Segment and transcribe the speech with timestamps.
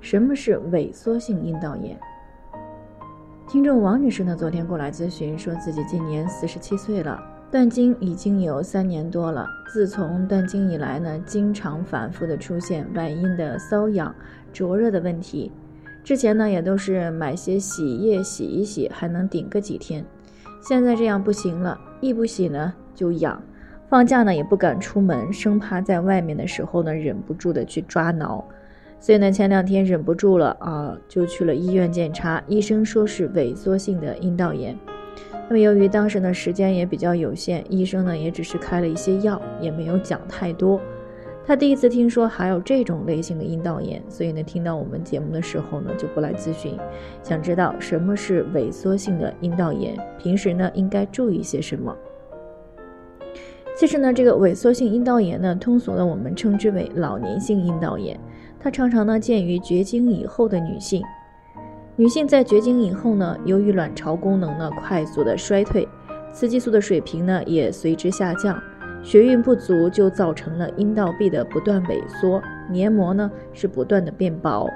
[0.00, 1.98] 什么是萎缩性阴道炎？
[3.48, 9.46] 听众王女士呢，昨天过来咨询，说自己今年四十七岁了，断经已经有三年多了。
[9.72, 14.14] 自从断经以来呢，经常反复的出现外阴的瘙痒、
[14.52, 15.50] 灼热的问题。
[16.04, 20.04] 之前呢，也都是买些洗液洗一洗，还能顶个几天。
[20.62, 23.42] 现在这样不行了，一不洗呢就痒，
[23.88, 28.44] 放假呢也不敢出门，生怕在外面的时候呢忍不住的去抓挠。
[29.00, 34.76] 所以呢，前两天忍不住了啊，就去了医院检查，医生说是萎缩性的阴道炎。
[35.48, 40.80] 那么由于当时呢时间也比较有限，医生呢也只是开了一些药，也没有讲太多。
[41.46, 46.76] 他第一次听说还有这种类型的阴道炎，所以呢听到我们节目的时候呢就过来咨询，
[47.22, 51.96] 想知道什么是萎缩性的阴道炎，平时呢应该注意些什么。
[53.74, 58.18] 其实呢，这个萎缩性阴道炎呢，通俗的我们称之为老年性阴道炎。
[58.68, 61.02] 它常常呢见于绝经以后的女性，
[61.96, 65.88] 女性在绝经以后呢，由于卵巢功能呢快速的衰退，
[66.34, 68.62] 雌激素的水平呢也随之下降，
[69.02, 74.68] 血运不足就造成了阴道壁的不断萎缩，黏膜呢是不断的变薄，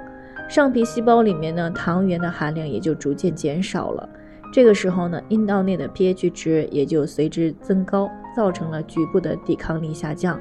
[0.48, 4.08] 上皮细胞里面呢糖原的含量也就逐渐减少了，
[4.54, 10.40] 这个时候呢阴道内的 pH 值也就随之增高，造成了局部的抵抗力下降。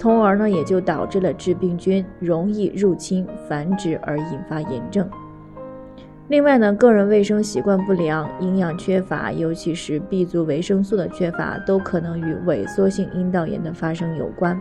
[0.00, 5.06] 从而呢，也就导致了致病菌容易入侵繁殖而引发炎症。
[6.28, 14.58] 另外呢，个人卫生习惯不良、营养缺乏，尤其是 B 族维生素的缺乏，都可能与萎缩性阴道炎的发生有关。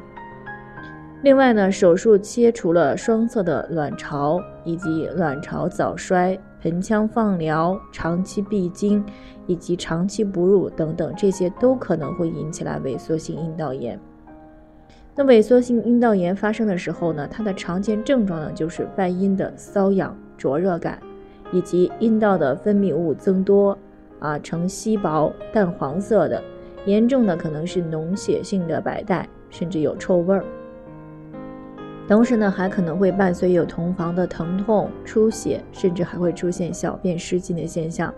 [1.22, 9.02] 另外呢，手术切除了双侧的卵巢，以及卵巢早衰、盆腔放疗、长期闭经
[9.48, 13.98] 以及长期哺乳等等，这些都可能会引起来萎缩性阴道炎。
[15.22, 20.98] 那萎缩性阴道炎发生的时候呢，它的常见症状呢就是外阴的瘙痒、灼热感，
[21.52, 23.78] 以及阴道的分泌物增多，
[24.20, 26.42] 啊，呈稀薄淡黄色的，
[26.86, 30.42] 严重的可能是脓血性的白带，甚至有臭味儿。
[32.08, 38.14] 同时呢，还可能会伴随有同房的疼痛、出血，甚至还会出现小便失禁的现象。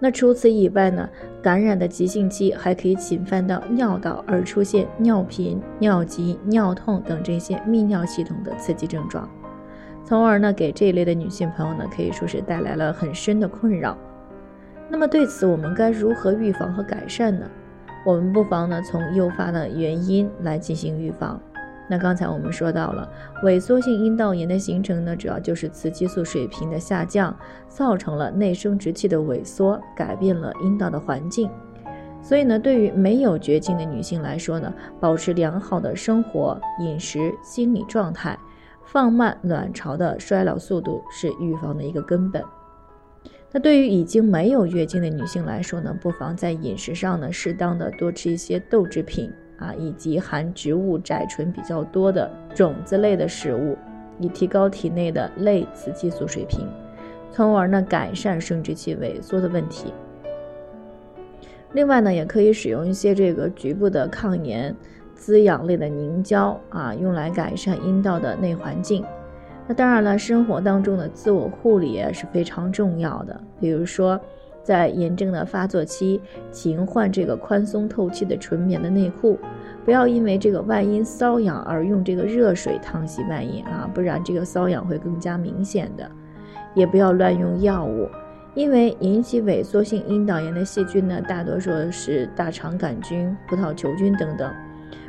[0.00, 1.08] 那除此以外呢，
[1.42, 9.28] 感染的急性期还可以侵犯到尿道，而出现尿频、尿急、尿痛等这些泌尿系统的刺激症状，
[10.04, 13.98] 从而呢给这一类的女性朋友呢可以说是带来了很深的困扰。
[14.88, 17.46] 那么对此我们该如何预防和改善呢？
[18.06, 21.40] 我们不妨呢从诱发的原因来进行预防。
[21.90, 23.10] 那刚才我们说到了
[23.44, 27.34] 萎缩性阴道炎的形成呢，主要就是雌激素水平的下降，
[27.66, 31.50] 造成了内生殖器的萎缩，改变了阴道的环境。
[32.20, 38.38] 所以呢，对于没有绝经的女性来说呢，保持良好的生活、饮食、心理状态，
[38.84, 42.42] 放慢卵巢的衰老速度，是预防的一个根本。
[43.50, 49.32] 那对于已经没有月经的女性来说呢，不妨在饮食上呢，适当的多吃一些豆制品。
[49.58, 53.76] 啊，以及含植物甾醇比较多的种子类的食物，
[54.18, 56.66] 以提高体内的类雌激素水平，
[57.30, 59.92] 从而呢改善生殖器萎缩的问题。
[61.72, 64.74] 另外呢，也可以使用一些这个局部的抗炎
[65.14, 69.04] 滋养类的凝胶啊，用来改善阴道的内环境。
[69.66, 74.20] 那当然了，生活当中的自我护理也是非常重要的，比如说。
[74.68, 76.20] 在炎症的发作期，
[76.52, 79.38] 勤换这个宽松透气的纯棉的内裤，
[79.82, 86.06] 不要因为这个外阴瘙痒而用这个热水烫洗外阴啊，不然这个瘙痒会更加明显的。
[86.74, 88.10] 也不要乱用药物，
[88.54, 94.52] 因为引起萎缩性阴道炎的细菌呢，大多数是大肠杆菌、葡萄球菌等等，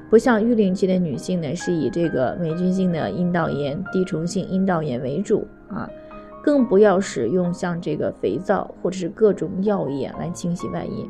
[0.10, 5.90] 不像育龄期的女性呢，是以这个霉菌性的阴道炎、滴虫性阴道炎为主啊。
[6.42, 11.10] 更不要使用像这个肥皂或者是各种药液来清洗外阴，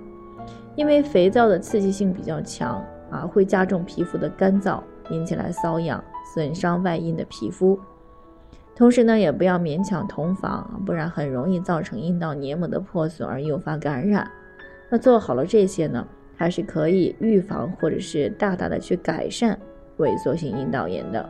[0.76, 6.04] 因为肥皂的刺激性比较强啊，会加重皮肤的干燥，引起来瘙痒，
[6.34, 7.80] 损伤外阴的皮肤。
[8.76, 14.30] 同时呢，也不要勉强同房，不然很容易造成阴道黏膜的破损而诱发感染。
[14.90, 19.60] 那做好了这些呢，还是可以预防或者是大大的去改善
[19.98, 21.30] 萎缩性阴道炎的。